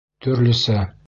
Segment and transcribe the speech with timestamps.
[0.27, 0.81] Төрлөсә.